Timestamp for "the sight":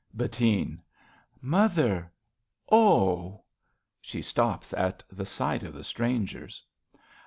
5.11-5.61